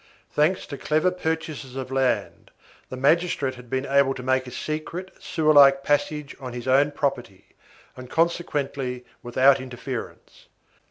Thanks 0.31 0.65
to 0.65 0.79
clever 0.79 1.11
purchasers 1.11 1.75
of 1.75 1.91
land, 1.91 2.49
the 2.89 2.97
magistrate 2.97 3.53
had 3.53 3.69
been 3.69 3.85
able 3.85 4.15
to 4.15 4.23
make 4.23 4.47
a 4.47 4.51
secret, 4.51 5.11
sewer 5.21 5.53
like 5.53 5.83
passage 5.83 6.35
on 6.39 6.53
his 6.53 6.67
own 6.67 6.89
property, 6.89 7.49
and 7.95 8.09
consequently, 8.09 9.05
without 9.21 9.61
interference. 9.61 10.47